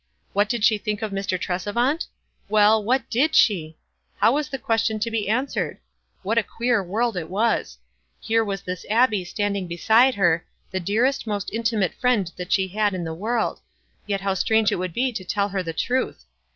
[0.33, 1.39] What did she think of Mr.
[1.39, 2.07] Tresevant?
[2.49, 3.77] Well, what did she?—
[4.17, 5.77] how was the question to be answered?
[6.23, 7.77] What a queer world it was!
[8.19, 8.79] Here WISE AND OTHERWISE.
[8.79, 12.69] 61 was this Abbie standing beside her, the dear est, most intimate friend that she
[12.69, 13.59] had in the world;
[14.07, 16.25] yet how strange it would be to tell her the truth.